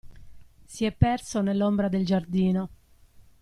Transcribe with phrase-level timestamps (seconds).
[0.65, 2.69] Si è perso nell'ombra del giardino.